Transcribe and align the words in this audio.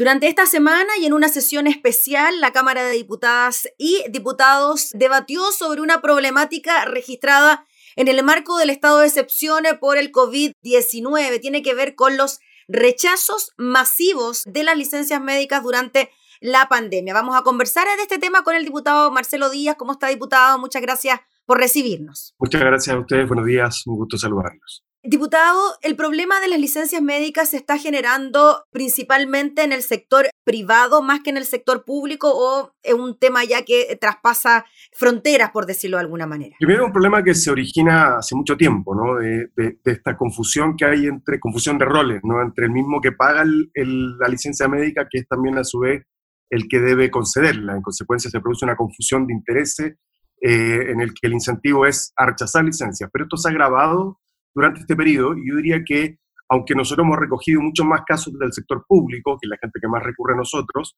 Durante 0.00 0.28
esta 0.28 0.46
semana 0.46 0.88
y 0.98 1.04
en 1.04 1.12
una 1.12 1.28
sesión 1.28 1.66
especial, 1.66 2.40
la 2.40 2.52
Cámara 2.52 2.84
de 2.84 2.92
Diputadas 2.92 3.68
y 3.76 4.02
Diputados 4.08 4.88
debatió 4.94 5.52
sobre 5.52 5.82
una 5.82 6.00
problemática 6.00 6.86
registrada 6.86 7.66
en 7.96 8.08
el 8.08 8.24
marco 8.24 8.56
del 8.56 8.70
estado 8.70 9.00
de 9.00 9.08
excepción 9.08 9.62
por 9.78 9.98
el 9.98 10.10
COVID-19. 10.10 11.38
Tiene 11.42 11.60
que 11.60 11.74
ver 11.74 11.96
con 11.96 12.16
los 12.16 12.40
rechazos 12.66 13.52
masivos 13.58 14.44
de 14.46 14.64
las 14.64 14.78
licencias 14.78 15.20
médicas 15.20 15.62
durante 15.62 16.08
la 16.40 16.66
pandemia. 16.66 17.12
Vamos 17.12 17.36
a 17.36 17.42
conversar 17.42 17.86
de 17.94 18.02
este 18.02 18.18
tema 18.18 18.42
con 18.42 18.54
el 18.54 18.64
diputado 18.64 19.10
Marcelo 19.10 19.50
Díaz. 19.50 19.76
¿Cómo 19.76 19.92
está, 19.92 20.08
diputado? 20.08 20.58
Muchas 20.58 20.80
gracias 20.80 21.20
por 21.44 21.58
recibirnos. 21.58 22.34
Muchas 22.38 22.62
gracias 22.62 22.96
a 22.96 22.98
ustedes. 23.00 23.28
Buenos 23.28 23.44
días. 23.44 23.82
Un 23.86 23.96
gusto 23.96 24.16
saludarlos. 24.16 24.82
Diputado, 25.02 25.58
el 25.80 25.96
problema 25.96 26.40
de 26.40 26.48
las 26.48 26.60
licencias 26.60 27.00
médicas 27.00 27.50
se 27.50 27.56
está 27.56 27.78
generando 27.78 28.64
principalmente 28.70 29.62
en 29.62 29.72
el 29.72 29.80
sector 29.82 30.26
privado 30.44 31.00
más 31.00 31.20
que 31.20 31.30
en 31.30 31.38
el 31.38 31.46
sector 31.46 31.86
público 31.86 32.30
o 32.34 32.74
es 32.82 32.92
un 32.92 33.18
tema 33.18 33.42
ya 33.44 33.64
que 33.64 33.96
traspasa 33.98 34.66
fronteras, 34.92 35.52
por 35.52 35.64
decirlo 35.64 35.96
de 35.96 36.02
alguna 36.02 36.26
manera. 36.26 36.54
Primero, 36.58 36.84
un 36.84 36.92
problema 36.92 37.24
que 37.24 37.34
se 37.34 37.50
origina 37.50 38.18
hace 38.18 38.34
mucho 38.34 38.58
tiempo, 38.58 38.94
¿no? 38.94 39.14
De, 39.16 39.78
esta 39.86 40.18
confusión 40.18 40.76
que 40.76 40.84
hay 40.84 41.06
entre, 41.06 41.40
confusión 41.40 41.78
de 41.78 41.86
roles, 41.86 42.20
¿no? 42.22 42.42
Entre 42.42 42.66
el 42.66 42.70
mismo 42.70 43.00
que 43.00 43.12
paga 43.12 43.42
la 43.44 44.28
licencia 44.28 44.68
médica, 44.68 45.08
que 45.10 45.20
es 45.20 45.26
también 45.26 45.56
a 45.56 45.64
su 45.64 45.78
vez 45.78 46.04
el 46.50 46.68
que 46.68 46.78
debe 46.78 47.10
concederla. 47.10 47.74
En 47.74 47.82
consecuencia, 47.82 48.30
se 48.30 48.40
produce 48.40 48.66
una 48.66 48.76
confusión 48.76 49.26
de 49.26 49.32
intereses 49.32 49.94
eh, 50.42 50.90
en 50.90 51.00
el 51.00 51.14
que 51.14 51.26
el 51.26 51.32
incentivo 51.32 51.86
es 51.86 52.12
a 52.16 52.26
rechazar 52.26 52.64
licencias. 52.64 53.08
Pero 53.10 53.24
esto 53.24 53.38
se 53.38 53.48
ha 53.48 53.50
agravado 53.50 54.18
durante 54.54 54.80
este 54.80 54.96
periodo 54.96 55.36
y 55.36 55.48
yo 55.48 55.56
diría 55.56 55.82
que, 55.84 56.18
aunque 56.48 56.74
nosotros 56.74 57.06
hemos 57.06 57.18
recogido 57.18 57.60
muchos 57.60 57.86
más 57.86 58.02
casos 58.06 58.36
del 58.38 58.52
sector 58.52 58.84
público, 58.86 59.38
que 59.40 59.46
es 59.46 59.50
la 59.50 59.58
gente 59.60 59.78
que 59.80 59.88
más 59.88 60.02
recurre 60.02 60.34
a 60.34 60.38
nosotros, 60.38 60.94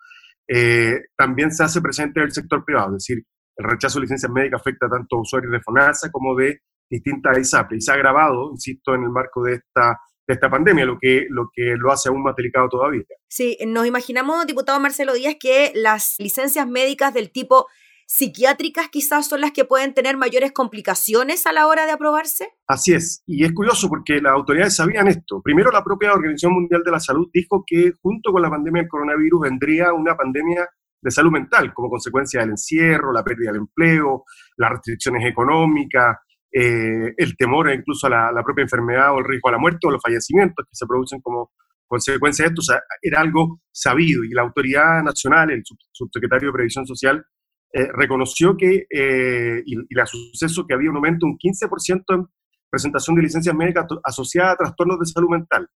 eh, 0.48 1.01
también 1.16 1.52
se 1.52 1.65
hace 1.65 1.80
presente 1.80 2.20
en 2.20 2.27
el 2.27 2.33
sector 2.33 2.65
privado. 2.65 2.96
Es 2.96 3.04
decir, 3.07 3.24
el 3.57 3.71
rechazo 3.71 3.99
de 3.99 4.04
licencias 4.04 4.32
médicas 4.32 4.60
afecta 4.60 4.88
tanto 4.88 5.16
a 5.16 5.21
usuarios 5.21 5.52
de 5.52 5.60
FONASA 5.60 6.10
como 6.10 6.35
de 6.35 6.60
distintas 6.90 7.38
ISAPRE 7.38 7.77
y 7.77 7.80
se 7.80 7.90
ha 7.90 7.95
agravado, 7.95 8.51
insisto, 8.52 8.95
en 8.95 9.02
el 9.04 9.10
marco 9.10 9.43
de 9.43 9.55
esta 9.55 9.99
de 10.27 10.34
esta 10.34 10.49
pandemia, 10.49 10.84
lo 10.84 10.99
que, 11.01 11.27
lo 11.29 11.51
que 11.52 11.74
lo 11.77 11.90
hace 11.90 12.09
aún 12.09 12.23
más 12.23 12.37
delicado 12.37 12.68
todavía. 12.68 13.02
Sí, 13.29 13.59
nos 13.66 13.87
imaginamos, 13.87 14.46
diputado 14.46 14.79
Marcelo 14.79 15.15
Díaz, 15.15 15.37
que 15.40 15.73
las 15.74 16.15
licencias 16.18 16.68
médicas 16.68 17.12
del 17.12 17.32
tipo 17.32 17.66
psiquiátricas 18.13 18.91
quizás 18.91 19.27
son 19.27 19.41
las 19.41 19.52
que 19.52 19.65
pueden 19.65 19.95
tener 19.95 20.18
mayores 20.18 20.52
complicaciones 20.52 21.46
a 21.46 21.52
la 21.52 21.66
hora 21.66 21.87
de 21.87 21.93
aprobarse? 21.93 22.51
Así 22.66 22.93
es, 22.93 23.23
y 23.27 23.43
es 23.43 23.52
curioso 23.55 23.88
porque 23.88 24.21
las 24.21 24.35
autoridades 24.35 24.77
sabían 24.77 25.09
esto. 25.09 25.41
Primero, 25.43 25.71
la 25.71 25.82
propia 25.82 26.13
Organización 26.13 26.52
Mundial 26.52 26.83
de 26.85 26.90
la 26.90 27.01
Salud 27.01 27.30
dijo 27.33 27.65
que 27.66 27.93
junto 28.02 28.30
con 28.30 28.43
la 28.43 28.51
pandemia 28.51 28.83
del 28.83 28.90
coronavirus 28.90 29.40
vendría 29.40 29.95
una 29.95 30.15
pandemia 30.15 30.68
de 31.01 31.10
salud 31.10 31.30
mental 31.30 31.73
como 31.73 31.88
consecuencia 31.88 32.40
del 32.40 32.51
encierro, 32.51 33.15
la 33.15 33.24
pérdida 33.24 33.51
del 33.51 33.63
empleo, 33.63 34.24
las 34.59 34.73
restricciones 34.73 35.24
económicas, 35.24 36.18
eh, 36.52 37.15
el 37.16 37.35
temor 37.35 37.73
incluso 37.73 38.09
a 38.09 38.10
la, 38.10 38.43
propia 38.45 38.65
enfermedad 38.65 39.15
o 39.15 39.21
el 39.21 39.24
riesgo 39.24 39.49
a 39.49 39.52
la 39.52 39.59
muerte 39.59 39.87
o 39.87 39.90
los 39.90 40.02
fallecimientos 40.02 40.66
que 40.66 40.77
se 40.77 40.87
producen 40.87 41.23
como 41.23 41.52
consecuencia 41.87 42.45
de 42.45 42.51
esto. 42.51 42.60
O 42.60 42.65
sea, 42.65 42.83
era 43.01 43.23
algo 43.23 43.63
sabido 43.73 44.23
y 44.23 44.35
la 44.35 44.43
autoridad 44.43 45.02
nacional, 45.02 45.51
el 45.51 45.63
subsecretario 45.93 46.51
de 46.51 46.52
Previsión 46.52 46.87
Social, 46.87 47.24
eh, 47.73 47.88
reconoció 47.95 48.56
que, 48.56 48.87
eh, 48.90 49.62
y, 49.65 49.74
y, 49.74 49.95
la 49.95 50.06
suceso 50.06 50.66
que 50.66 50.74
había 50.74 50.90
un 50.90 50.96
aumento 50.96 51.26
un 51.26 51.38
15% 51.38 52.02
en 52.10 52.26
presentación 52.70 53.16
de 53.16 53.23
licencias 53.23 53.54
médicas 53.54 53.87
asociadas 54.04 54.54
a 54.54 54.56
trastornos 54.56 54.98
de 54.98 55.06
salud 55.06 55.30
mental. 55.30 55.68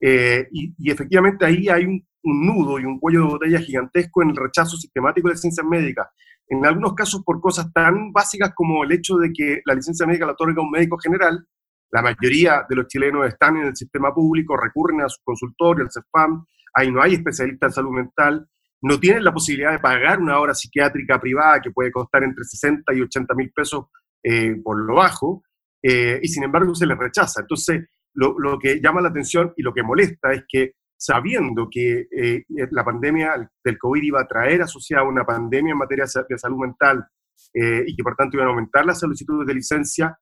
y, 0.00 0.90
efectivamente 0.90 1.44
ahí 1.44 1.68
hay 1.68 1.84
un, 1.84 2.06
un, 2.22 2.46
nudo 2.46 2.78
y 2.78 2.84
un 2.84 3.00
cuello 3.00 3.20
de 3.22 3.26
botella 3.26 3.58
gigantesco 3.60 4.22
en 4.22 4.30
el 4.30 4.36
rechazo 4.36 4.76
sistemático 4.76 5.28
de 5.28 5.34
licencias 5.34 5.66
médicas 5.66 6.06
en 6.48 6.64
algunos 6.64 6.94
casos 6.94 7.22
por 7.24 7.40
cosas 7.40 7.72
tan 7.72 8.12
básicas 8.12 8.52
como 8.54 8.84
el 8.84 8.92
hecho 8.92 9.16
de 9.16 9.32
que 9.32 9.60
la 9.66 9.74
licencia 9.74 10.06
médica 10.06 10.26
la 10.26 10.32
otorga 10.32 10.62
un 10.62 10.70
médico 10.70 10.96
general. 10.98 11.46
La 11.90 12.02
mayoría 12.02 12.64
de 12.68 12.76
los 12.76 12.86
chilenos 12.86 13.26
están 13.26 13.56
en 13.56 13.68
el 13.68 13.76
sistema 13.76 14.12
público, 14.14 14.56
recurren 14.56 15.00
a 15.02 15.08
su 15.08 15.20
consultorio, 15.22 15.84
al 15.84 15.90
CEFAM, 15.90 16.44
ahí 16.74 16.90
no 16.90 17.02
hay 17.02 17.14
especialistas 17.14 17.70
en 17.70 17.74
salud 17.74 17.92
mental, 17.92 18.46
no 18.82 18.98
tienen 19.00 19.24
la 19.24 19.32
posibilidad 19.32 19.72
de 19.72 19.80
pagar 19.80 20.20
una 20.20 20.38
hora 20.38 20.54
psiquiátrica 20.54 21.20
privada 21.20 21.60
que 21.60 21.70
puede 21.70 21.90
costar 21.90 22.22
entre 22.22 22.44
60 22.44 22.94
y 22.94 23.00
80 23.00 23.34
mil 23.34 23.50
pesos 23.52 23.86
eh, 24.22 24.56
por 24.62 24.78
lo 24.84 24.96
bajo, 24.96 25.42
eh, 25.82 26.18
y 26.22 26.28
sin 26.28 26.44
embargo 26.44 26.74
se 26.74 26.86
les 26.86 26.98
rechaza. 26.98 27.40
Entonces, 27.40 27.86
lo, 28.14 28.38
lo 28.38 28.58
que 28.58 28.80
llama 28.80 29.00
la 29.00 29.08
atención 29.08 29.52
y 29.56 29.62
lo 29.62 29.72
que 29.72 29.82
molesta 29.82 30.32
es 30.32 30.44
que 30.48 30.72
sabiendo 30.96 31.68
que 31.70 32.08
eh, 32.10 32.44
la 32.70 32.84
pandemia 32.84 33.50
del 33.64 33.78
COVID 33.78 34.02
iba 34.02 34.20
a 34.20 34.26
traer 34.26 34.62
asociada 34.62 35.04
una 35.04 35.24
pandemia 35.24 35.72
en 35.72 35.78
materia 35.78 36.04
de 36.04 36.38
salud 36.38 36.58
mental 36.58 37.06
y 37.54 37.96
que 37.96 38.02
por 38.02 38.14
tanto 38.16 38.36
iban 38.36 38.48
a 38.48 38.50
aumentar 38.50 38.84
las 38.84 38.98
solicitudes 38.98 39.46
de 39.46 39.54
licencia, 39.54 40.18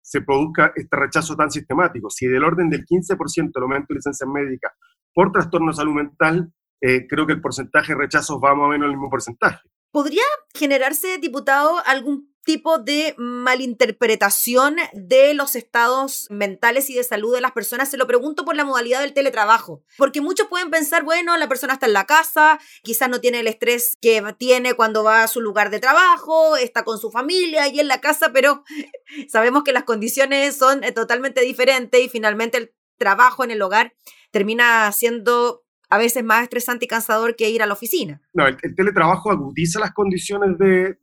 se 0.00 0.20
produzca 0.22 0.72
este 0.74 0.96
rechazo 0.96 1.36
tan 1.36 1.50
sistemático. 1.50 2.08
Si 2.08 2.26
del 2.26 2.44
orden 2.44 2.70
del 2.70 2.86
15% 2.86 3.50
el 3.54 3.62
aumento 3.62 3.86
de 3.88 3.96
licencias 3.96 4.28
médicas 4.28 4.72
por 5.12 5.32
trastorno 5.32 5.72
de 5.72 5.76
salud 5.76 5.94
mental, 5.94 6.52
creo 6.80 7.26
que 7.26 7.32
el 7.32 7.40
porcentaje 7.40 7.92
de 7.92 7.98
rechazos 7.98 8.38
va 8.42 8.54
más 8.54 8.66
o 8.66 8.68
menos 8.68 8.86
al 8.86 8.92
mismo 8.92 9.10
porcentaje. 9.10 9.68
¿Podría 9.90 10.24
generarse, 10.54 11.18
diputado, 11.18 11.82
algún 11.86 12.36
tipo 12.46 12.78
de 12.78 13.14
malinterpretación 13.18 14.76
de 14.92 15.34
los 15.34 15.56
estados 15.56 16.28
mentales 16.30 16.88
y 16.88 16.94
de 16.94 17.02
salud 17.02 17.34
de 17.34 17.40
las 17.40 17.50
personas. 17.50 17.90
Se 17.90 17.96
lo 17.96 18.06
pregunto 18.06 18.44
por 18.44 18.54
la 18.54 18.64
modalidad 18.64 19.00
del 19.00 19.12
teletrabajo, 19.12 19.82
porque 19.98 20.20
muchos 20.20 20.46
pueden 20.46 20.70
pensar, 20.70 21.02
bueno, 21.02 21.36
la 21.36 21.48
persona 21.48 21.74
está 21.74 21.86
en 21.86 21.92
la 21.92 22.06
casa, 22.06 22.60
quizás 22.82 23.10
no 23.10 23.20
tiene 23.20 23.40
el 23.40 23.48
estrés 23.48 23.96
que 24.00 24.22
tiene 24.38 24.74
cuando 24.74 25.02
va 25.02 25.24
a 25.24 25.28
su 25.28 25.40
lugar 25.40 25.70
de 25.70 25.80
trabajo, 25.80 26.56
está 26.56 26.84
con 26.84 26.98
su 26.98 27.10
familia 27.10 27.66
y 27.66 27.80
en 27.80 27.88
la 27.88 28.00
casa, 28.00 28.30
pero 28.32 28.62
sabemos 29.28 29.64
que 29.64 29.72
las 29.72 29.82
condiciones 29.82 30.56
son 30.56 30.84
eh, 30.84 30.92
totalmente 30.92 31.40
diferentes 31.40 32.00
y 32.00 32.08
finalmente 32.08 32.58
el 32.58 32.74
trabajo 32.96 33.42
en 33.42 33.50
el 33.50 33.60
hogar 33.60 33.92
termina 34.30 34.92
siendo 34.92 35.65
a 35.88 35.98
veces 35.98 36.24
más 36.24 36.42
estresante 36.42 36.84
y 36.84 36.88
cansador 36.88 37.36
que 37.36 37.48
ir 37.48 37.62
a 37.62 37.66
la 37.66 37.74
oficina. 37.74 38.20
No, 38.34 38.46
el, 38.46 38.56
teletrabajo 38.56 39.30
agudiza 39.30 39.78
las 39.78 39.92
condiciones 39.92 40.58
de, 40.58 40.96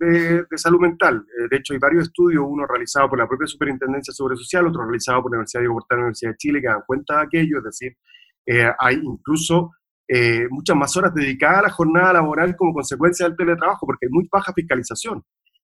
salud 0.58 0.80
mental. 0.80 1.26
Eh, 1.40 1.48
de 1.50 1.58
hecho, 1.58 1.74
hay 1.74 1.80
varios 1.80 2.04
estudios, 2.06 2.44
uno 2.46 2.66
realizado 2.68 3.10
por 3.10 3.20
la 3.20 3.28
propia 3.28 3.48
Superintendencia 3.48 4.12
de 4.12 4.16
Seguridad 4.16 4.40
Social, 4.40 4.68
otro 4.68 4.84
realizado 4.84 5.22
por 5.22 5.32
la 5.32 5.38
Universidad 5.38 5.62
de 5.62 5.70
Portal 5.70 5.98
la 5.98 6.04
Universidad 6.04 6.32
de 6.32 6.38
Chile, 6.38 6.62
que 6.62 6.68
dan 6.68 6.84
cuenta 6.86 7.18
de 7.18 7.24
aquello, 7.24 7.58
es 7.60 7.64
decir, 7.64 7.98
eh, 8.46 8.70
hay 8.78 9.00
incluso 9.02 9.72
eh, 10.08 10.48
muchas 10.50 10.76
más 10.76 10.96
horas 10.98 11.14
dedicadas 11.14 11.60
a 11.60 11.62
la 11.64 11.70
jornada 11.70 12.14
laboral 12.14 12.56
como 12.58 12.74
consecuencia 12.74 13.26
del 13.26 13.38
teletrabajo, 13.38 13.86
porque 13.86 14.08
hay 14.08 14.12
muy 14.12 14.28
baja 14.30 14.52
fiscalización. 14.54 15.24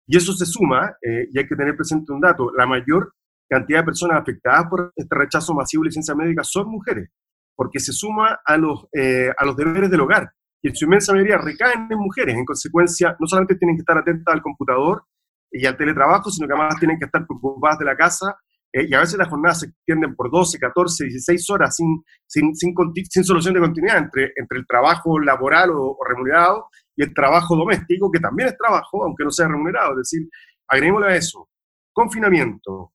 Y 0.07 0.17
eso 0.17 0.33
se 0.35 0.47
suma, 0.47 0.95
y 1.03 1.37
hay 1.37 1.49
que 1.49 1.57
tener 1.57 1.75
presente 1.75 2.13
un 2.13 2.21
dato, 2.21 2.53
la 2.57 2.65
mayor 2.65 3.13
cantidad 3.49 3.81
de 3.81 3.87
personas 3.87 4.21
afectadas 4.21 4.67
por 4.71 4.93
este 4.95 5.17
rechazo 5.17 5.53
masivo 5.53 5.83
de 5.83 5.89
licencia 5.89 6.15
médica 6.15 6.45
son 6.45 6.69
mujeres 6.69 7.11
porque 7.57 7.81
se 7.81 7.93
suma 7.93 8.39
a 8.45 8.57
los, 8.59 8.87
eh, 8.93 9.31
a 9.37 9.45
los 9.45 9.57
deberes 9.57 9.91
del 9.91 10.03
hogar. 10.03 10.31
Y 10.63 10.69
en 10.69 10.77
su 10.77 10.85
inmensa 10.85 11.13
mayoría 11.13 11.39
recaen 11.39 11.89
en 11.91 11.99
mujeres. 11.99 12.37
En 12.37 12.45
consecuencia, 12.45 13.17
no 13.19 13.27
solamente 13.27 13.57
tienen 13.57 13.77
que 13.77 13.81
estar 13.81 13.97
atentas 13.97 14.35
al 14.35 14.43
computador 14.43 15.05
y 15.51 15.65
al 15.65 15.77
teletrabajo, 15.77 16.31
sino 16.31 16.47
que 16.47 16.53
además 16.53 16.79
tienen 16.79 16.99
que 16.99 17.07
estar 17.07 17.27
preocupadas 17.27 17.79
de 17.79 17.85
la 17.87 17.97
casa. 17.97 18.37
Eh, 18.73 18.87
y 18.89 18.95
a 18.95 19.01
veces 19.01 19.17
las 19.17 19.29
jornadas 19.29 19.61
se 19.61 19.67
extienden 19.67 20.15
por 20.15 20.31
12, 20.31 20.59
14, 20.59 21.05
16 21.05 21.51
horas 21.51 21.77
sin, 21.77 22.05
sin, 22.27 22.55
sin, 22.55 23.25
solución 23.25 23.55
de 23.55 23.61
continuidad 23.61 23.99
entre, 23.99 24.33
entre 24.37 24.59
el 24.59 24.67
trabajo 24.67 25.19
laboral 25.19 25.71
o, 25.73 25.97
remunerado 26.07 26.67
y 26.95 27.05
el 27.05 27.15
trabajo 27.15 27.57
doméstico, 27.57 28.11
que 28.11 28.21
también 28.21 28.51
es 28.51 28.59
trabajo, 28.59 29.03
aunque 29.03 29.25
no 29.25 29.31
sea 29.31 29.49
remunerado. 29.49 29.93
Es 29.93 30.11
decir, 30.11 30.29
agreguémosle 30.69 31.09
a 31.09 31.17
eso, 31.17 31.49
confinamiento, 31.93 32.93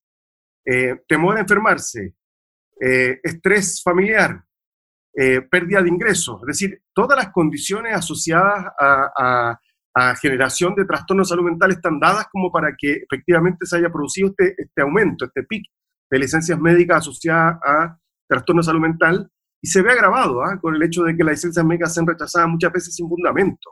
eh, 0.65 1.01
temor 1.07 1.37
a 1.37 1.41
enfermarse, 1.41 2.15
estrés 3.23 3.81
familiar, 3.83 4.43
eh, 5.13 5.41
pérdida 5.41 5.81
de 5.81 5.89
ingresos, 5.89 6.39
es 6.41 6.47
decir, 6.47 6.81
todas 6.93 7.17
las 7.17 7.31
condiciones 7.31 7.93
asociadas 7.93 8.65
a, 8.79 9.57
generación 10.21 10.73
de 10.73 10.85
trastornos 10.85 11.27
de 11.27 11.35
salud 11.35 11.49
mental 11.49 11.69
están 11.71 11.99
dadas 11.99 12.27
como 12.31 12.49
para 12.49 12.73
que 12.77 13.03
efectivamente 13.03 13.65
se 13.65 13.75
haya 13.75 13.89
producido 13.89 14.29
este, 14.29 14.55
este 14.57 14.81
aumento, 14.81 15.25
este 15.25 15.43
pic 15.43 15.65
de 16.09 16.17
licencias 16.17 16.57
médicas 16.57 16.99
asociadas 16.99 17.59
a 17.61 17.97
trastornos 18.25 18.65
de 18.65 18.69
salud 18.69 18.81
mental 18.81 19.29
y 19.61 19.67
se 19.67 19.81
ve 19.81 19.91
agravado 19.91 20.43
¿ah? 20.43 20.57
con 20.61 20.75
el 20.75 20.83
hecho 20.83 21.03
de 21.03 21.15
que 21.15 21.25
las 21.25 21.33
licencias 21.33 21.65
médicas 21.65 21.93
sean 21.93 22.07
rechazadas 22.07 22.47
muchas 22.47 22.71
veces 22.71 22.95
sin 22.95 23.09
fundamento, 23.09 23.71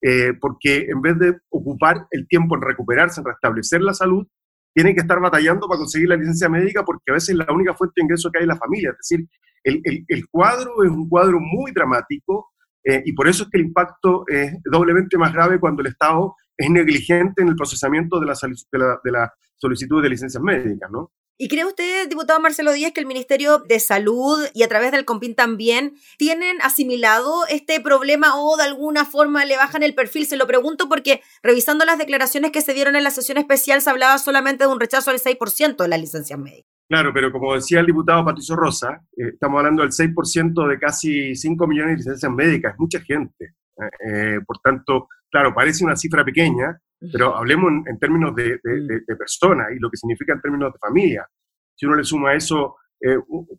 eh, 0.00 0.34
porque 0.40 0.86
en 0.88 1.02
vez 1.02 1.18
de 1.18 1.36
ocupar 1.50 2.06
el 2.12 2.28
tiempo 2.28 2.54
en 2.54 2.62
recuperarse, 2.62 3.20
en 3.20 3.26
restablecer 3.26 3.82
la 3.82 3.92
salud, 3.92 4.24
tienen 4.72 4.94
que 4.94 5.00
estar 5.00 5.18
batallando 5.20 5.66
para 5.68 5.78
conseguir 5.78 6.08
la 6.08 6.16
licencia 6.16 6.48
médica 6.48 6.84
porque 6.84 7.10
a 7.10 7.14
veces 7.14 7.30
es 7.30 7.36
la 7.36 7.52
única 7.52 7.74
fuente 7.74 7.94
de 7.96 8.04
ingreso 8.04 8.30
que 8.30 8.38
hay 8.38 8.44
en 8.44 8.50
la 8.50 8.56
familia. 8.56 8.90
Es 8.90 8.98
decir, 8.98 9.26
el, 9.66 10.04
el, 10.06 10.28
cuadro 10.28 10.84
es 10.84 10.90
un 10.90 11.08
cuadro 11.08 11.38
muy 11.40 11.72
dramático 11.72 12.52
eh, 12.84 13.02
y 13.04 13.12
por 13.12 13.28
eso 13.28 13.44
es 13.44 13.50
que 13.50 13.58
el 13.58 13.66
impacto 13.66 14.24
es 14.28 14.54
doblemente 14.64 15.18
más 15.18 15.32
grave 15.32 15.58
cuando 15.58 15.82
el 15.82 15.88
Estado 15.88 16.34
es 16.56 16.70
negligente 16.70 17.42
en 17.42 17.48
el 17.48 17.56
procesamiento 17.56 18.20
de 18.20 18.26
la, 18.26 18.34
de 18.34 18.78
la, 18.78 19.00
de 19.02 19.10
la 19.10 19.32
solicitud 19.56 20.02
de 20.02 20.08
licencias 20.08 20.42
médicas, 20.42 20.90
¿no? 20.90 21.10
¿Y 21.38 21.48
cree 21.48 21.66
usted, 21.66 22.08
diputado 22.08 22.40
Marcelo 22.40 22.72
Díaz, 22.72 22.92
que 22.92 23.00
el 23.00 23.06
Ministerio 23.06 23.58
de 23.58 23.78
Salud 23.78 24.38
y 24.54 24.62
a 24.62 24.68
través 24.68 24.90
del 24.90 25.04
COMPIN 25.04 25.34
también 25.34 25.94
tienen 26.16 26.56
asimilado 26.62 27.46
este 27.50 27.78
problema 27.78 28.40
o 28.40 28.56
de 28.56 28.62
alguna 28.62 29.04
forma 29.04 29.44
le 29.44 29.58
bajan 29.58 29.82
el 29.82 29.94
perfil? 29.94 30.24
Se 30.24 30.38
lo 30.38 30.46
pregunto 30.46 30.88
porque 30.88 31.20
revisando 31.42 31.84
las 31.84 31.98
declaraciones 31.98 32.52
que 32.52 32.62
se 32.62 32.72
dieron 32.72 32.96
en 32.96 33.04
la 33.04 33.10
sesión 33.10 33.36
especial 33.36 33.82
se 33.82 33.90
hablaba 33.90 34.16
solamente 34.16 34.64
de 34.64 34.72
un 34.72 34.80
rechazo 34.80 35.10
al 35.10 35.18
6% 35.18 35.76
de 35.76 35.88
las 35.88 36.00
licencias 36.00 36.38
médicas. 36.38 36.70
Claro, 36.88 37.12
pero 37.12 37.30
como 37.30 37.54
decía 37.54 37.80
el 37.80 37.86
diputado 37.86 38.24
Patricio 38.24 38.56
Rosa, 38.56 39.02
eh, 39.16 39.30
estamos 39.34 39.58
hablando 39.58 39.82
del 39.82 39.92
6% 39.92 40.68
de 40.68 40.78
casi 40.78 41.34
5 41.34 41.66
millones 41.66 41.92
de 41.92 41.96
licencias 41.98 42.32
médicas, 42.32 42.74
mucha 42.78 43.00
gente. 43.00 43.44
Eh, 43.76 44.08
eh, 44.08 44.40
por 44.46 44.58
tanto, 44.60 45.08
claro, 45.30 45.52
parece 45.52 45.84
una 45.84 45.96
cifra 45.96 46.24
pequeña, 46.24 46.80
pero 47.12 47.36
hablemos 47.36 47.70
en, 47.86 47.98
términos 47.98 48.34
de, 48.34 48.58
de, 48.62 49.16
personas 49.16 49.68
y 49.74 49.78
lo 49.78 49.90
que 49.90 49.96
significa 49.96 50.32
en 50.32 50.40
términos 50.40 50.72
de 50.72 50.78
familia. 50.78 51.26
Si 51.74 51.86
uno 51.86 51.96
le 51.96 52.04
suma 52.04 52.30
a 52.30 52.34
eso 52.34 52.76
eh, 53.00 53.18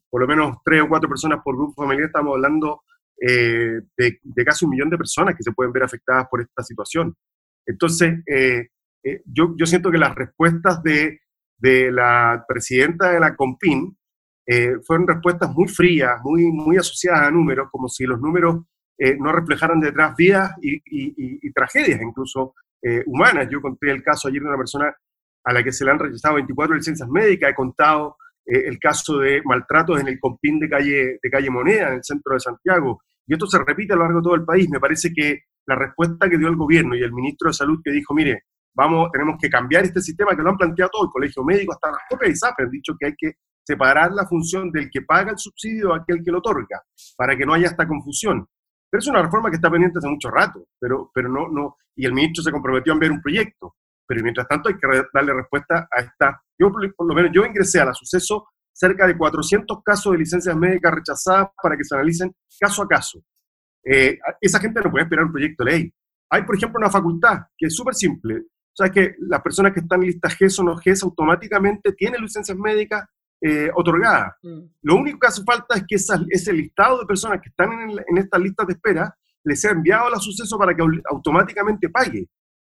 por 0.09 0.21
lo 0.21 0.27
menos 0.27 0.57
tres 0.65 0.81
o 0.81 0.89
cuatro 0.89 1.07
personas 1.07 1.39
por 1.43 1.55
grupo 1.55 1.83
familiar, 1.83 2.07
estamos 2.07 2.35
hablando 2.35 2.83
eh, 3.21 3.81
de, 3.95 4.45
casi 4.45 4.65
un 4.65 4.71
millón 4.71 4.89
de 4.89 4.97
personas 4.97 5.35
que 5.35 5.43
se 5.43 5.51
pueden 5.51 5.71
ver 5.71 5.83
afectadas 5.83 6.27
por 6.29 6.41
esta 6.41 6.63
situación. 6.63 7.15
Entonces, 7.65 8.23
eh, 8.25 8.69
yo, 9.25 9.53
yo, 9.55 9.65
siento 9.65 9.91
que 9.91 9.97
las 9.97 10.15
respuestas 10.15 10.81
de, 10.83 11.21
de, 11.57 11.91
la 11.91 12.43
presidenta 12.47 13.11
de 13.11 13.19
la 13.19 13.35
COMPIN 13.35 13.97
fueron 14.85 15.07
respuestas 15.07 15.53
muy 15.53 15.67
frías, 15.67 16.21
muy, 16.23 16.45
muy 16.51 16.77
asociadas 16.77 17.27
a 17.27 17.31
números, 17.31 17.67
como 17.69 17.89
si 17.89 18.05
los 18.05 18.19
números 18.19 18.63
no 19.19 19.31
reflejaran 19.33 19.81
detrás 19.81 20.15
vidas 20.15 20.53
y, 20.61 20.75
y, 20.75 21.39
y 21.41 21.51
tragedias 21.51 22.01
incluso 22.01 22.55
eh, 22.81 23.03
humanas. 23.05 23.47
Yo 23.51 23.61
conté 23.61 23.91
el 23.91 24.03
caso 24.03 24.27
ayer 24.27 24.41
de 24.41 24.47
una 24.47 24.57
persona 24.57 24.95
a 25.43 25.53
la 25.53 25.63
que 25.63 25.71
se 25.71 25.85
le 25.85 25.91
han 25.91 25.99
rechazado 25.99 26.35
24 26.35 26.75
licencias 26.75 27.09
médicas. 27.09 27.51
He 27.51 27.55
contado 27.55 28.17
eh, 28.45 28.63
el 28.65 28.79
caso 28.79 29.19
de 29.19 29.41
maltratos 29.43 29.99
en 29.99 30.07
el 30.07 30.19
compín 30.19 30.59
de 30.59 30.69
calle, 30.69 31.19
de 31.21 31.29
calle 31.29 31.49
Moneda, 31.49 31.89
en 31.89 31.95
el 31.95 32.03
centro 32.03 32.33
de 32.33 32.39
Santiago. 32.39 33.01
Y 33.25 33.33
esto 33.33 33.47
se 33.47 33.59
repite 33.59 33.93
a 33.93 33.95
lo 33.95 34.03
largo 34.03 34.19
de 34.19 34.23
todo 34.23 34.35
el 34.35 34.45
país. 34.45 34.69
Me 34.69 34.79
parece 34.79 35.11
que 35.13 35.41
la 35.65 35.75
respuesta 35.75 36.29
que 36.29 36.37
dio 36.37 36.47
el 36.47 36.55
gobierno 36.55 36.95
y 36.95 37.03
el 37.03 37.13
ministro 37.13 37.49
de 37.49 37.53
Salud 37.53 37.79
que 37.83 37.91
dijo, 37.91 38.13
mire, 38.13 38.43
vamos, 38.73 39.09
tenemos 39.11 39.35
que 39.41 39.49
cambiar 39.49 39.83
este 39.83 40.01
sistema 40.01 40.35
que 40.35 40.41
lo 40.41 40.49
han 40.49 40.57
planteado 40.57 40.91
todo 40.93 41.05
el 41.05 41.11
colegio 41.11 41.43
médico, 41.43 41.73
hasta 41.73 41.91
las 41.91 42.01
propias 42.09 42.31
ISAPRE 42.31 42.65
han 42.65 42.71
dicho 42.71 42.93
que 42.97 43.07
hay 43.07 43.15
que 43.17 43.33
separar 43.65 44.13
la 44.13 44.25
función 44.25 44.71
del 44.71 44.89
que 44.89 45.01
paga 45.01 45.31
el 45.31 45.37
subsidio 45.37 45.93
a 45.93 45.97
aquel 45.97 46.23
que 46.23 46.31
lo 46.31 46.37
otorga, 46.37 46.81
para 47.17 47.35
que 47.35 47.45
no 47.45 47.53
haya 47.53 47.67
esta 47.67 47.87
confusión. 47.87 48.47
Pero 48.89 48.99
es 48.99 49.07
una 49.07 49.21
reforma 49.21 49.49
que 49.49 49.57
está 49.57 49.69
pendiente 49.69 49.99
hace 49.99 50.07
mucho 50.07 50.29
rato, 50.29 50.65
pero, 50.79 51.11
pero 51.13 51.29
no, 51.29 51.49
no, 51.49 51.77
y 51.95 52.05
el 52.05 52.13
ministro 52.13 52.43
se 52.43 52.51
comprometió 52.51 52.93
a 52.93 52.95
enviar 52.95 53.11
un 53.11 53.21
proyecto. 53.21 53.75
Pero 54.07 54.23
mientras 54.23 54.47
tanto 54.47 54.69
hay 54.69 54.75
que 54.75 54.87
darle 55.13 55.33
respuesta 55.33 55.87
a 55.91 55.99
esta. 55.99 56.41
Yo, 56.57 56.71
por 56.71 57.07
lo 57.07 57.13
menos, 57.13 57.31
yo 57.33 57.45
ingresé 57.45 57.81
a 57.81 57.85
la 57.85 57.93
suceso 57.93 58.47
cerca 58.71 59.05
de 59.05 59.17
400 59.17 59.79
casos 59.83 60.13
de 60.13 60.19
licencias 60.19 60.55
médicas 60.55 60.93
rechazadas 60.93 61.49
para 61.61 61.75
que 61.75 61.83
se 61.83 61.95
analicen 61.95 62.33
caso 62.59 62.83
a 62.83 62.87
caso. 62.87 63.19
Eh, 63.83 64.17
esa 64.39 64.59
gente 64.59 64.79
no 64.81 64.91
puede 64.91 65.03
esperar 65.03 65.25
un 65.25 65.31
proyecto 65.31 65.65
de 65.65 65.71
ley. 65.71 65.93
Hay, 66.29 66.43
por 66.43 66.55
ejemplo, 66.55 66.77
una 66.77 66.89
facultad 66.89 67.39
que 67.57 67.67
es 67.67 67.75
súper 67.75 67.95
simple. 67.95 68.35
O 68.35 68.75
sea, 68.75 68.89
que 68.89 69.15
las 69.19 69.41
personas 69.41 69.73
que 69.73 69.79
están 69.79 70.01
en 70.01 70.07
lista 70.07 70.29
GES 70.29 70.59
o 70.59 70.63
no 70.63 70.77
GES 70.77 71.03
automáticamente 71.03 71.93
tienen 71.93 72.21
licencias 72.21 72.57
médicas 72.57 73.05
eh, 73.41 73.69
otorgada. 73.75 74.35
Mm. 74.41 74.59
Lo 74.81 74.95
único 74.95 75.19
que 75.19 75.27
hace 75.27 75.43
falta 75.43 75.75
es 75.75 75.83
que 75.87 75.95
ese 75.95 76.53
listado 76.53 76.99
de 76.99 77.05
personas 77.05 77.39
que 77.41 77.49
están 77.49 77.69
en, 77.71 78.17
estas 78.17 78.41
listas 78.41 78.67
de 78.67 78.73
espera 78.73 79.15
les 79.43 79.61
sea 79.61 79.71
enviado 79.71 80.07
al 80.07 80.19
suceso 80.19 80.57
para 80.57 80.75
que 80.75 80.83
automáticamente 81.09 81.89
pague. 81.89 82.27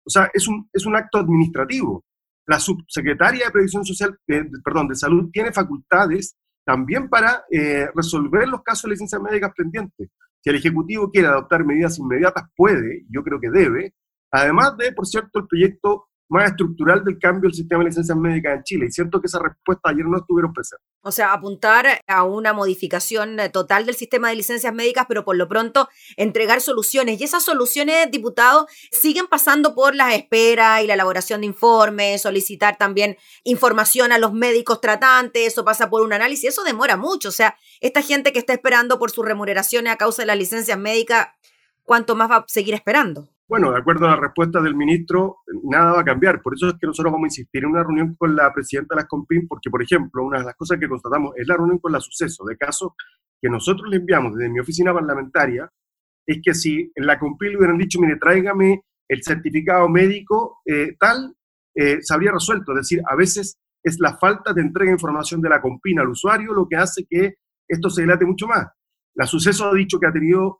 O 0.05 0.09
sea, 0.09 0.29
es 0.33 0.47
un, 0.47 0.69
es 0.71 0.85
un 0.85 0.95
acto 0.95 1.19
administrativo. 1.19 2.03
La 2.47 2.59
subsecretaria 2.59 3.45
de 3.45 3.51
Previsión 3.51 3.85
Social, 3.85 4.17
perdón, 4.63 4.87
de 4.87 4.95
Salud 4.95 5.29
tiene 5.31 5.51
facultades 5.51 6.35
también 6.65 7.09
para 7.09 7.43
eh, 7.51 7.87
resolver 7.95 8.47
los 8.47 8.61
casos 8.61 8.83
de 8.83 8.89
licencias 8.91 9.21
médicas 9.21 9.51
pendientes. 9.55 10.09
Si 10.41 10.49
el 10.49 10.55
Ejecutivo 10.55 11.11
quiere 11.11 11.27
adoptar 11.27 11.65
medidas 11.65 11.99
inmediatas, 11.99 12.43
puede, 12.55 13.03
yo 13.09 13.23
creo 13.23 13.39
que 13.39 13.49
debe, 13.49 13.93
además 14.31 14.75
de, 14.77 14.91
por 14.91 15.05
cierto, 15.05 15.39
el 15.39 15.47
proyecto 15.47 16.07
más 16.31 16.51
estructural 16.51 17.03
del 17.03 17.19
cambio 17.19 17.49
del 17.49 17.53
sistema 17.53 17.83
de 17.83 17.89
licencias 17.89 18.17
médicas 18.17 18.55
en 18.55 18.63
Chile. 18.63 18.85
Y 18.87 18.91
siento 18.91 19.19
que 19.19 19.27
esa 19.27 19.39
respuesta 19.39 19.89
ayer 19.89 20.05
no 20.05 20.17
estuvieron 20.17 20.53
presentes. 20.53 20.87
O 21.01 21.11
sea, 21.11 21.33
apuntar 21.33 21.99
a 22.07 22.23
una 22.23 22.53
modificación 22.53 23.37
eh, 23.39 23.49
total 23.49 23.85
del 23.85 23.95
sistema 23.95 24.29
de 24.29 24.35
licencias 24.35 24.73
médicas, 24.73 25.05
pero 25.09 25.25
por 25.25 25.35
lo 25.35 25.49
pronto 25.49 25.89
entregar 26.15 26.61
soluciones. 26.61 27.19
Y 27.19 27.25
esas 27.25 27.43
soluciones, 27.43 28.09
diputados, 28.11 28.65
siguen 28.91 29.27
pasando 29.27 29.75
por 29.75 29.93
las 29.93 30.13
esperas 30.13 30.81
y 30.81 30.87
la 30.87 30.93
elaboración 30.93 31.41
de 31.41 31.47
informes, 31.47 32.21
solicitar 32.21 32.77
también 32.77 33.17
información 33.43 34.13
a 34.13 34.17
los 34.17 34.31
médicos 34.31 34.79
tratantes, 34.79 35.47
eso 35.47 35.65
pasa 35.65 35.89
por 35.89 36.01
un 36.01 36.13
análisis, 36.13 36.49
eso 36.49 36.63
demora 36.63 36.95
mucho. 36.95 37.27
O 37.27 37.33
sea, 37.33 37.57
esta 37.81 38.01
gente 38.01 38.31
que 38.31 38.39
está 38.39 38.53
esperando 38.53 38.99
por 38.99 39.11
sus 39.11 39.25
remuneraciones 39.25 39.91
a 39.91 39.97
causa 39.97 40.21
de 40.21 40.27
las 40.27 40.37
licencias 40.37 40.79
médicas, 40.79 41.27
¿cuánto 41.83 42.15
más 42.15 42.31
va 42.31 42.37
a 42.37 42.45
seguir 42.47 42.73
esperando? 42.73 43.30
Bueno, 43.51 43.69
de 43.73 43.79
acuerdo 43.79 44.05
a 44.05 44.11
la 44.11 44.15
respuesta 44.15 44.61
del 44.61 44.77
ministro, 44.77 45.39
nada 45.63 45.91
va 45.91 45.99
a 45.99 46.05
cambiar. 46.05 46.41
Por 46.41 46.53
eso 46.53 46.69
es 46.69 46.75
que 46.79 46.87
nosotros 46.87 47.11
vamos 47.11 47.25
a 47.25 47.27
insistir 47.27 47.65
en 47.65 47.71
una 47.71 47.83
reunión 47.83 48.15
con 48.15 48.33
la 48.33 48.49
presidenta 48.53 48.95
de 48.95 49.01
las 49.01 49.09
COMPIN, 49.09 49.45
porque, 49.45 49.69
por 49.69 49.83
ejemplo, 49.83 50.23
una 50.23 50.39
de 50.39 50.45
las 50.45 50.55
cosas 50.55 50.79
que 50.79 50.87
constatamos 50.87 51.33
es 51.35 51.45
la 51.45 51.57
reunión 51.57 51.77
con 51.79 51.91
la 51.91 51.99
suceso 51.99 52.45
de 52.45 52.55
casos 52.55 52.93
que 53.41 53.49
nosotros 53.49 53.89
le 53.89 53.97
enviamos 53.97 54.37
desde 54.37 54.49
mi 54.49 54.61
oficina 54.61 54.93
parlamentaria, 54.93 55.69
es 56.25 56.39
que 56.41 56.53
si 56.53 56.93
en 56.95 57.05
la 57.05 57.19
COMPIN 57.19 57.49
le 57.49 57.57
hubieran 57.57 57.77
dicho, 57.77 57.99
mire, 57.99 58.15
tráigame 58.15 58.85
el 59.09 59.21
certificado 59.21 59.89
médico 59.89 60.61
eh, 60.65 60.95
tal, 60.97 61.35
eh, 61.75 61.97
se 61.99 62.13
habría 62.13 62.31
resuelto. 62.31 62.71
Es 62.71 62.87
decir, 62.87 63.01
a 63.05 63.17
veces 63.17 63.57
es 63.83 63.99
la 63.99 64.17
falta 64.17 64.53
de 64.53 64.61
entrega 64.61 64.91
de 64.91 64.95
información 64.95 65.41
de 65.41 65.49
la 65.49 65.61
COMPIN 65.61 65.99
al 65.99 66.07
usuario 66.07 66.53
lo 66.53 66.69
que 66.69 66.77
hace 66.77 67.03
que 67.05 67.33
esto 67.67 67.89
se 67.89 68.03
dilate 68.03 68.23
mucho 68.23 68.47
más. 68.47 68.65
La 69.13 69.25
suceso 69.25 69.67
ha 69.67 69.73
dicho 69.73 69.99
que 69.99 70.07
ha 70.07 70.13
tenido 70.13 70.57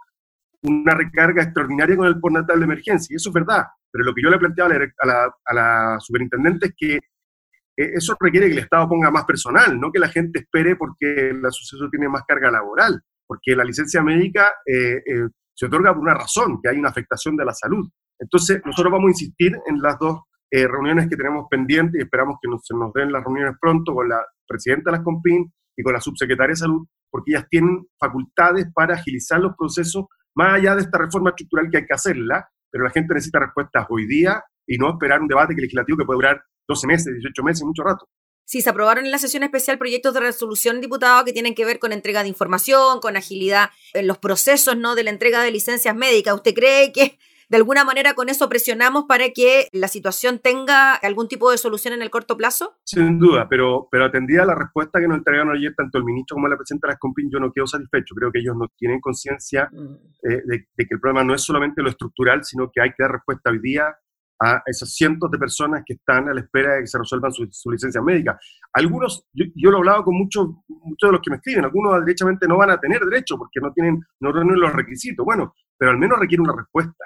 una 0.63 0.93
recarga 0.93 1.43
extraordinaria 1.43 1.97
con 1.97 2.07
el 2.07 2.19
postnatal 2.19 2.59
de 2.59 2.65
emergencia, 2.65 3.13
y 3.13 3.17
eso 3.17 3.29
es 3.29 3.33
verdad, 3.33 3.65
pero 3.91 4.05
lo 4.05 4.13
que 4.13 4.21
yo 4.21 4.29
le 4.29 4.37
planteaba 4.37 4.73
a 4.73 5.07
la, 5.07 5.35
a 5.45 5.53
la, 5.53 5.99
superintendente 5.99 6.67
es 6.67 6.73
que 6.77 6.95
eh, 6.95 7.91
eso 7.95 8.15
requiere 8.19 8.47
que 8.47 8.53
el 8.53 8.59
Estado 8.59 8.87
ponga 8.87 9.11
más 9.11 9.25
personal, 9.25 9.79
no 9.79 9.91
que 9.91 9.99
la 9.99 10.09
gente 10.09 10.39
espere 10.39 10.75
porque 10.75 11.33
la 11.33 11.49
suceso 11.51 11.89
tiene 11.89 12.07
más 12.07 12.23
carga 12.27 12.51
laboral, 12.51 13.01
porque 13.25 13.55
la 13.55 13.63
licencia 13.63 14.01
médica 14.03 14.51
eh, 14.65 14.97
eh, 14.97 15.27
se 15.53 15.65
otorga 15.65 15.93
por 15.93 16.03
una 16.03 16.13
razón, 16.13 16.59
que 16.61 16.69
hay 16.69 16.77
una 16.77 16.89
afectación 16.89 17.35
de 17.35 17.45
la 17.45 17.53
salud. 17.53 17.89
Entonces, 18.19 18.61
nosotros 18.65 18.91
vamos 18.91 19.07
a 19.07 19.11
insistir 19.11 19.53
en 19.67 19.81
las 19.81 19.97
dos 19.99 20.21
reuniones 20.53 21.07
que 21.07 21.15
tenemos 21.15 21.45
pendientes 21.49 21.97
y 21.97 22.03
esperamos 22.03 22.35
que 22.41 22.49
nos, 22.49 22.65
se 22.65 22.75
nos 22.75 22.91
den 22.91 23.09
las 23.09 23.23
reuniones 23.23 23.55
pronto 23.59 23.93
con 23.93 24.09
la 24.09 24.21
presidenta 24.45 24.91
de 24.91 24.97
las 24.97 25.05
COMPIN 25.05 25.49
y 25.77 25.81
con 25.81 25.93
la 25.93 26.01
subsecretaria 26.01 26.51
de 26.51 26.57
Salud, 26.57 26.85
porque 27.09 27.31
ellas 27.31 27.47
tienen 27.49 27.87
facultades 27.97 28.67
para 28.73 28.95
agilizar 28.95 29.39
los 29.39 29.55
procesos 29.57 30.07
más 30.35 30.55
allá 30.55 30.75
de 30.75 30.81
esta 30.81 30.97
reforma 30.97 31.31
estructural 31.31 31.69
que 31.69 31.77
hay 31.77 31.85
que 31.85 31.93
hacerla, 31.93 32.49
pero 32.69 32.83
la 32.83 32.91
gente 32.91 33.13
necesita 33.13 33.39
respuestas 33.39 33.85
hoy 33.89 34.07
día 34.07 34.43
y 34.65 34.77
no 34.77 34.89
esperar 34.89 35.21
un 35.21 35.27
debate 35.27 35.53
legislativo 35.53 35.97
que 35.97 36.05
puede 36.05 36.17
durar 36.17 36.43
12 36.67 36.87
meses, 36.87 37.13
18 37.13 37.43
meses, 37.43 37.63
mucho 37.63 37.83
rato. 37.83 38.07
Sí, 38.45 38.61
se 38.61 38.69
aprobaron 38.69 39.05
en 39.05 39.11
la 39.11 39.17
sesión 39.17 39.43
especial 39.43 39.77
proyectos 39.77 40.13
de 40.13 40.19
resolución, 40.19 40.81
diputado, 40.81 41.23
que 41.23 41.31
tienen 41.31 41.55
que 41.55 41.63
ver 41.63 41.79
con 41.79 41.93
entrega 41.93 42.21
de 42.23 42.29
información, 42.29 42.99
con 42.99 43.15
agilidad 43.15 43.69
en 43.93 44.07
los 44.07 44.17
procesos 44.17 44.75
¿no? 44.75 44.95
de 44.95 45.03
la 45.03 45.09
entrega 45.09 45.41
de 45.41 45.51
licencias 45.51 45.95
médicas. 45.95 46.35
¿Usted 46.35 46.53
cree 46.53 46.91
que 46.91 47.17
de 47.51 47.57
alguna 47.57 47.83
manera 47.83 48.13
con 48.13 48.29
eso 48.29 48.47
presionamos 48.47 49.03
para 49.09 49.31
que 49.31 49.67
la 49.73 49.89
situación 49.89 50.39
tenga 50.39 50.93
algún 50.93 51.27
tipo 51.27 51.51
de 51.51 51.57
solución 51.57 51.93
en 51.93 52.01
el 52.01 52.09
corto 52.09 52.37
plazo? 52.37 52.77
Sin 52.85 53.19
duda, 53.19 53.49
pero, 53.49 53.89
pero 53.91 54.05
atendida 54.05 54.45
la 54.45 54.55
respuesta 54.55 55.01
que 55.01 55.07
nos 55.09 55.17
entregaron 55.17 55.53
ayer 55.53 55.73
tanto 55.75 55.97
el 55.97 56.05
ministro 56.05 56.35
como 56.35 56.47
la 56.47 56.55
presidenta 56.55 56.87
de 56.87 56.93
las 56.93 56.99
Compin, 56.99 57.29
yo 57.29 57.41
no 57.41 57.51
quedo 57.51 57.67
satisfecho. 57.67 58.15
Creo 58.15 58.31
que 58.31 58.39
ellos 58.39 58.55
no 58.55 58.69
tienen 58.77 59.01
conciencia 59.01 59.69
mm. 59.69 59.95
eh, 60.31 60.41
de, 60.45 60.65
que 60.77 60.87
el 60.91 61.01
problema 61.01 61.25
no 61.25 61.35
es 61.35 61.41
solamente 61.41 61.81
lo 61.81 61.89
estructural, 61.89 62.41
sino 62.45 62.71
que 62.73 62.79
hay 62.79 62.91
que 62.91 63.03
dar 63.03 63.11
respuesta 63.11 63.49
hoy 63.49 63.59
día 63.59 63.97
a 64.41 64.63
esos 64.65 64.93
cientos 64.93 65.29
de 65.29 65.37
personas 65.37 65.83
que 65.85 65.95
están 65.95 66.29
a 66.29 66.33
la 66.33 66.39
espera 66.39 66.75
de 66.75 66.81
que 66.81 66.87
se 66.87 66.99
resuelvan 66.99 67.33
su, 67.33 67.69
licencia 67.69 68.01
médica. 68.01 68.39
Algunos, 68.71 69.27
yo, 69.33 69.71
lo 69.71 69.75
he 69.75 69.79
hablado 69.79 70.05
con 70.05 70.15
muchos, 70.15 70.47
muchos 70.69 71.09
de 71.09 71.11
los 71.11 71.21
que 71.21 71.31
me 71.31 71.35
escriben, 71.35 71.65
algunos 71.65 71.99
derechamente 71.99 72.47
no 72.47 72.55
van 72.55 72.71
a 72.71 72.79
tener 72.79 73.01
derecho 73.01 73.37
porque 73.37 73.59
no 73.59 73.73
tienen, 73.73 73.99
no 74.21 74.31
tienen 74.31 74.57
los 74.57 74.71
requisitos. 74.71 75.25
Bueno, 75.25 75.53
pero 75.77 75.91
al 75.91 75.97
menos 75.97 76.17
requiere 76.17 76.43
una 76.43 76.55
respuesta. 76.55 77.03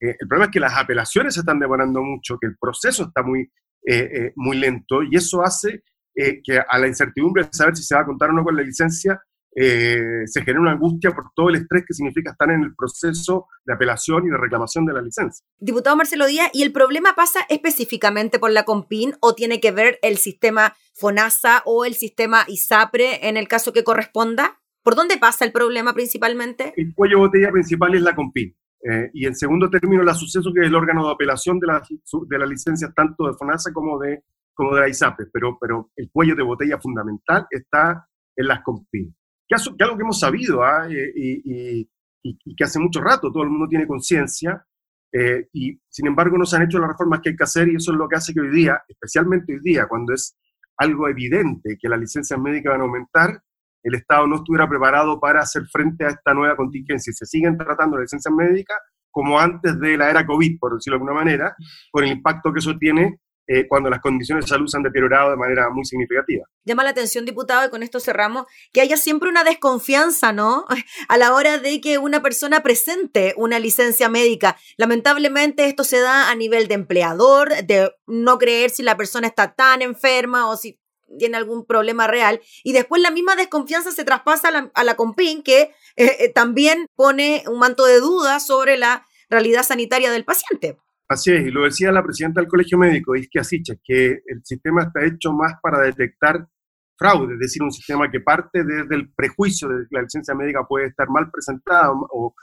Eh, 0.00 0.16
el 0.18 0.28
problema 0.28 0.46
es 0.46 0.50
que 0.52 0.60
las 0.60 0.76
apelaciones 0.76 1.34
se 1.34 1.40
están 1.40 1.58
demorando 1.58 2.02
mucho, 2.02 2.38
que 2.40 2.46
el 2.46 2.56
proceso 2.58 3.04
está 3.04 3.22
muy, 3.22 3.42
eh, 3.86 4.10
eh, 4.12 4.32
muy 4.36 4.58
lento 4.58 5.02
y 5.02 5.16
eso 5.16 5.42
hace 5.42 5.82
que 6.18 6.58
a 6.58 6.78
la 6.78 6.86
incertidumbre 6.86 7.44
de 7.44 7.50
saber 7.52 7.76
si 7.76 7.82
se 7.82 7.94
va 7.94 8.00
a 8.00 8.06
contar 8.06 8.30
o 8.30 8.32
no 8.32 8.42
con 8.42 8.56
la 8.56 8.62
licencia, 8.62 9.20
se 9.54 10.42
genera 10.42 10.60
una 10.62 10.72
angustia 10.72 11.10
por 11.10 11.26
todo 11.34 11.50
el 11.50 11.56
estrés 11.56 11.84
que 11.86 11.92
significa 11.92 12.30
estar 12.30 12.50
en 12.50 12.62
el 12.62 12.74
proceso 12.74 13.48
de 13.66 13.74
apelación 13.74 14.26
y 14.26 14.30
de 14.30 14.38
reclamación 14.38 14.86
de 14.86 14.94
la 14.94 15.02
licencia. 15.02 15.44
Diputado 15.58 15.94
Marcelo 15.94 16.26
Díaz, 16.26 16.48
¿y 16.54 16.62
el 16.62 16.72
problema 16.72 17.14
pasa 17.14 17.40
específicamente 17.50 18.38
por 18.38 18.50
la 18.50 18.64
COMPIN 18.64 19.12
o 19.20 19.34
tiene 19.34 19.60
que 19.60 19.72
ver 19.72 19.98
el 20.00 20.16
sistema 20.16 20.74
FONASA 20.94 21.60
o 21.66 21.84
el 21.84 21.92
sistema 21.92 22.46
ISAPRE 22.48 23.28
en 23.28 23.36
el 23.36 23.46
caso 23.46 23.74
que 23.74 23.84
corresponda? 23.84 24.58
¿Por 24.82 24.94
dónde 24.94 25.18
pasa 25.18 25.44
el 25.44 25.52
problema 25.52 25.92
principalmente? 25.92 26.72
El 26.78 26.94
cuello 26.94 27.18
botella 27.18 27.52
principal 27.52 27.94
es 27.94 28.00
la 28.00 28.14
COMPIN. 28.14 28.56
Eh, 28.88 29.10
y 29.14 29.26
en 29.26 29.34
segundo 29.34 29.68
término, 29.68 30.02
la 30.02 30.14
suceso, 30.14 30.52
que 30.52 30.60
es 30.60 30.66
el 30.68 30.74
órgano 30.74 31.06
de 31.06 31.12
apelación 31.12 31.58
de, 31.58 31.66
la, 31.66 31.82
de 31.82 32.38
las 32.38 32.48
licencias 32.48 32.94
tanto 32.94 33.26
de 33.26 33.34
FONASA 33.34 33.72
como 33.72 33.98
de 33.98 34.22
como 34.56 34.74
de 34.74 34.80
la 34.80 34.88
ISAPE, 34.88 35.26
pero, 35.30 35.58
pero 35.60 35.90
el 35.94 36.10
cuello 36.10 36.34
de 36.34 36.42
botella 36.42 36.78
fundamental 36.80 37.46
está 37.50 38.08
en 38.34 38.46
las 38.48 38.62
COMPIN. 38.62 39.14
Que, 39.46 39.54
es 39.54 39.70
algo 39.78 39.96
que 39.96 40.02
hemos 40.02 40.18
sabido 40.18 40.64
¿ah? 40.64 40.88
y, 40.90 41.88
que 42.56 42.64
hace 42.64 42.80
mucho 42.80 43.00
rato 43.00 43.30
todo 43.30 43.42
el 43.42 43.50
mundo 43.50 43.68
tiene 43.68 43.86
conciencia, 43.86 44.66
eh, 45.12 45.48
y 45.52 45.78
sin 45.88 46.06
embargo 46.06 46.38
no 46.38 46.46
se 46.46 46.56
han 46.56 46.62
hecho 46.62 46.78
las 46.78 46.88
reformas 46.88 47.20
que 47.20 47.28
hay 47.28 47.36
que 47.36 47.44
hacer 47.44 47.68
y 47.68 47.76
eso 47.76 47.92
es 47.92 47.98
lo 47.98 48.08
que 48.08 48.16
hace 48.16 48.32
que 48.32 48.40
hoy 48.40 48.50
día, 48.50 48.82
especialmente 48.88 49.52
hoy 49.52 49.60
día, 49.62 49.86
cuando 49.86 50.14
es 50.14 50.36
algo 50.78 51.06
evidente 51.06 51.76
que 51.78 51.88
las 51.88 52.00
licencias 52.00 52.40
médicas 52.40 52.72
van 52.72 52.80
a 52.80 52.84
aumentar, 52.84 53.42
el 53.86 53.94
Estado 53.94 54.26
no 54.26 54.36
estuviera 54.36 54.68
preparado 54.68 55.20
para 55.20 55.40
hacer 55.40 55.62
frente 55.70 56.04
a 56.04 56.08
esta 56.08 56.34
nueva 56.34 56.56
contingencia 56.56 57.12
se 57.12 57.24
siguen 57.24 57.56
tratando 57.56 57.96
las 57.96 58.04
licencias 58.04 58.34
médicas 58.34 58.76
como 59.10 59.38
antes 59.38 59.78
de 59.80 59.96
la 59.96 60.10
era 60.10 60.26
COVID, 60.26 60.58
por 60.58 60.74
decirlo 60.74 60.98
de 60.98 61.02
alguna 61.02 61.24
manera, 61.24 61.56
con 61.90 62.04
el 62.04 62.10
impacto 62.10 62.52
que 62.52 62.58
eso 62.58 62.76
tiene 62.78 63.20
eh, 63.48 63.66
cuando 63.68 63.88
las 63.88 64.00
condiciones 64.00 64.44
de 64.44 64.48
salud 64.48 64.66
se 64.66 64.76
han 64.76 64.82
deteriorado 64.82 65.30
de 65.30 65.36
manera 65.36 65.70
muy 65.70 65.84
significativa. 65.84 66.44
Llama 66.64 66.82
la 66.82 66.90
atención, 66.90 67.24
diputado, 67.24 67.66
y 67.66 67.70
con 67.70 67.84
esto 67.84 68.00
cerramos, 68.00 68.44
que 68.72 68.80
haya 68.80 68.96
siempre 68.96 69.30
una 69.30 69.44
desconfianza, 69.44 70.32
¿no? 70.32 70.66
A 71.08 71.16
la 71.16 71.32
hora 71.32 71.58
de 71.58 71.80
que 71.80 71.96
una 71.96 72.22
persona 72.22 72.62
presente 72.64 73.34
una 73.36 73.60
licencia 73.60 74.08
médica. 74.08 74.58
Lamentablemente 74.76 75.66
esto 75.66 75.84
se 75.84 76.00
da 76.00 76.28
a 76.28 76.34
nivel 76.34 76.66
de 76.66 76.74
empleador, 76.74 77.50
de 77.64 77.92
no 78.06 78.36
creer 78.36 78.70
si 78.70 78.82
la 78.82 78.96
persona 78.96 79.28
está 79.28 79.54
tan 79.54 79.80
enferma 79.80 80.50
o 80.50 80.56
si 80.56 80.80
tiene 81.18 81.36
algún 81.36 81.66
problema 81.66 82.06
real. 82.06 82.40
Y 82.64 82.72
después 82.72 83.02
la 83.02 83.10
misma 83.10 83.36
desconfianza 83.36 83.92
se 83.92 84.04
traspasa 84.04 84.70
a 84.74 84.84
la, 84.84 84.96
COMPIN, 84.96 85.42
que 85.42 85.62
eh, 85.96 86.16
eh, 86.18 86.32
también 86.34 86.86
pone 86.94 87.44
un 87.46 87.58
manto 87.58 87.84
de 87.84 88.00
duda 88.00 88.40
sobre 88.40 88.76
la 88.76 89.06
realidad 89.28 89.62
sanitaria 89.62 90.10
del 90.10 90.24
paciente. 90.24 90.78
Así 91.08 91.32
es, 91.32 91.46
y 91.46 91.50
lo 91.50 91.64
decía 91.64 91.92
la 91.92 92.02
presidenta 92.02 92.40
del 92.40 92.48
Colegio 92.48 92.78
Médico, 92.78 93.14
Isquia 93.14 93.44
Sicha, 93.44 93.74
que 93.84 94.22
el 94.26 94.40
sistema 94.42 94.82
está 94.82 95.04
hecho 95.04 95.32
más 95.32 95.52
para 95.62 95.80
detectar 95.80 96.48
fraude, 96.98 97.34
es 97.34 97.40
decir, 97.40 97.62
un 97.62 97.70
sistema 97.70 98.10
que 98.10 98.20
parte 98.20 98.64
desde 98.64 98.94
el 98.94 99.12
prejuicio 99.14 99.68
de 99.68 99.84
que 99.88 99.96
la 99.96 100.02
licencia 100.02 100.34
médica 100.34 100.66
puede 100.66 100.86
estar 100.86 101.08
mal 101.08 101.30
presentada 101.30 101.92
o, 101.92 102.34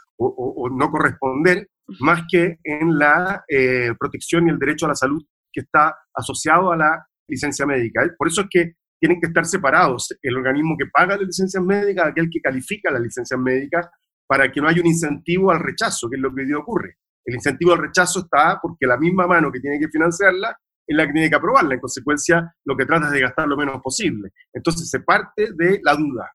no 0.72 0.92
corresponder, 0.92 1.70
más 2.00 2.22
que 2.32 2.60
en 2.64 2.98
la 2.98 3.44
eh, 3.50 3.94
protección 4.00 4.48
y 4.48 4.52
el 4.52 4.60
derecho 4.60 4.86
a 4.86 4.90
la 4.90 4.96
salud 4.96 5.22
que 5.52 5.62
está 5.62 5.98
asociado 6.14 6.72
a 6.72 6.78
la 6.78 7.08
licencia 7.28 7.66
médica. 7.66 8.02
Por 8.18 8.28
eso 8.28 8.42
es 8.42 8.48
que 8.50 8.74
tienen 9.00 9.20
que 9.20 9.28
estar 9.28 9.46
separados 9.46 10.16
el 10.22 10.38
organismo 10.38 10.76
que 10.78 10.86
paga 10.86 11.18
la 11.18 11.24
licencia 11.24 11.60
médica, 11.60 12.08
aquel 12.08 12.30
que 12.32 12.40
califica 12.40 12.90
la 12.90 13.00
licencia 13.00 13.38
médica, 13.38 13.92
para 14.26 14.52
que 14.52 14.62
no 14.62 14.68
haya 14.68 14.82
un 14.82 14.88
incentivo 14.88 15.52
al 15.52 15.60
rechazo, 15.60 16.10
que 16.10 16.16
es 16.16 16.22
lo 16.22 16.34
que 16.34 16.42
hoy 16.42 16.48
día 16.48 16.58
ocurre. 16.58 16.98
El 17.26 17.36
incentivo 17.36 17.74
al 17.74 17.80
rechazo 17.80 18.22
está 18.22 18.60
porque 18.62 18.88
la 18.88 18.98
misma 18.98 19.28
mano 19.28 19.52
que 19.52 19.60
tiene 19.60 19.80
que 19.80 19.90
financiarla 19.90 20.58
es 20.86 20.98
la 20.98 21.06
que 21.06 21.14
tiene 21.14 21.30
que 21.30 21.36
aprobarla. 21.36 21.76
En 21.76 21.80
consecuencia, 21.80 22.56
lo 22.66 22.76
que 22.76 22.86
trata 22.86 23.08
es 23.08 23.12
de 23.12 23.22
gastar 23.22 23.48
lo 23.48 23.58
menos 23.58 23.82
posible. 23.82 24.32
Entonces, 24.54 24.90
se 24.90 25.00
parte 25.02 25.50
de 25.54 25.80
la 25.84 25.96
duda. 25.96 26.32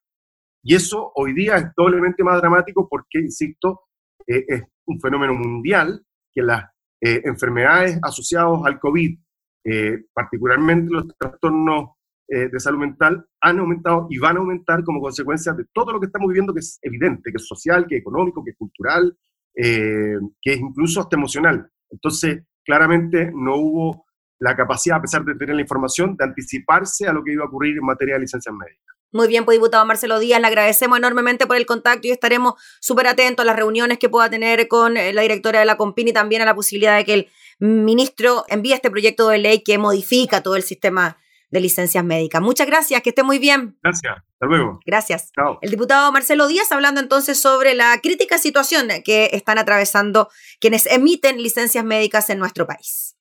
Y 0.63 0.75
eso 0.75 1.11
hoy 1.15 1.33
día 1.33 1.57
es 1.57 1.65
doblemente 1.75 2.23
más 2.23 2.39
dramático 2.41 2.87
porque, 2.89 3.19
insisto, 3.19 3.81
eh, 4.27 4.45
es 4.47 4.63
un 4.85 4.99
fenómeno 4.99 5.33
mundial 5.33 6.03
que 6.31 6.41
las 6.41 6.65
eh, 7.01 7.21
enfermedades 7.23 7.99
asociadas 8.01 8.59
al 8.65 8.79
COVID, 8.79 9.17
eh, 9.63 10.03
particularmente 10.13 10.93
los 10.93 11.07
trastornos 11.17 11.91
de 12.31 12.59
salud 12.59 12.77
mental, 12.77 13.25
han 13.41 13.57
aumentado 13.57 14.05
y 14.07 14.19
van 14.19 14.37
a 14.37 14.39
aumentar 14.39 14.83
como 14.83 15.01
consecuencia 15.01 15.51
de 15.53 15.65
todo 15.73 15.93
lo 15.93 15.99
que 15.99 16.05
estamos 16.05 16.27
viviendo, 16.27 16.53
que 16.53 16.59
es 16.59 16.77
evidente, 16.83 17.31
que 17.31 17.37
es 17.37 17.47
social, 17.47 17.87
que 17.87 17.95
es 17.95 18.01
económico, 18.01 18.43
que 18.43 18.51
es 18.51 18.55
cultural, 18.55 19.17
eh, 19.61 20.17
que 20.41 20.53
es 20.53 20.59
incluso 20.59 21.01
hasta 21.01 21.17
emocional. 21.17 21.69
Entonces, 21.89 22.43
claramente 22.63 23.31
no 23.33 23.55
hubo 23.57 24.05
la 24.39 24.55
capacidad, 24.55 24.97
a 24.97 25.01
pesar 25.01 25.25
de 25.25 25.35
tener 25.35 25.55
la 25.55 25.61
información, 25.61 26.15
de 26.15 26.23
anticiparse 26.23 27.07
a 27.07 27.13
lo 27.13 27.23
que 27.23 27.33
iba 27.33 27.43
a 27.43 27.47
ocurrir 27.47 27.77
en 27.77 27.85
materia 27.85 28.15
de 28.15 28.21
licencias 28.21 28.55
médicas. 28.55 28.95
Muy 29.11 29.27
bien, 29.27 29.43
pues 29.43 29.57
diputado 29.57 29.85
Marcelo 29.85 30.19
Díaz, 30.19 30.39
le 30.39 30.47
agradecemos 30.47 30.97
enormemente 30.97 31.47
por 31.47 31.57
el 31.57 31.65
contacto 31.65 32.07
y 32.07 32.11
estaremos 32.11 32.53
súper 32.79 33.07
atentos 33.07 33.43
a 33.43 33.47
las 33.47 33.55
reuniones 33.55 33.97
que 33.97 34.07
pueda 34.07 34.29
tener 34.29 34.67
con 34.67 34.97
eh, 34.97 35.13
la 35.13 35.23
directora 35.23 35.59
de 35.59 35.65
la 35.65 35.77
Compin 35.77 36.09
y 36.09 36.13
también 36.13 36.43
a 36.43 36.45
la 36.45 36.53
posibilidad 36.53 36.95
de 36.95 37.05
que 37.05 37.13
el 37.13 37.29
ministro 37.59 38.45
envíe 38.47 38.73
este 38.73 38.91
proyecto 38.91 39.27
de 39.29 39.39
ley 39.39 39.63
que 39.63 39.77
modifica 39.79 40.43
todo 40.43 40.55
el 40.55 40.63
sistema 40.63 41.17
de 41.49 41.59
licencias 41.59 42.03
médicas. 42.03 42.41
Muchas 42.41 42.67
gracias, 42.67 43.01
que 43.01 43.09
esté 43.09 43.23
muy 43.23 43.39
bien. 43.39 43.77
Gracias, 43.81 44.17
hasta 44.17 44.45
luego. 44.45 44.79
Gracias. 44.85 45.31
El 45.61 45.71
diputado 45.71 46.11
Marcelo 46.11 46.47
Díaz 46.47 46.71
hablando 46.71 47.01
entonces 47.01 47.39
sobre 47.39 47.73
la 47.73 47.99
crítica 48.01 48.37
situación 48.37 48.89
que 49.03 49.31
están 49.33 49.57
atravesando 49.57 50.29
quienes 50.59 50.85
emiten 50.85 51.41
licencias 51.41 51.83
médicas 51.83 52.29
en 52.29 52.37
nuestro 52.37 52.67
país. 52.67 53.18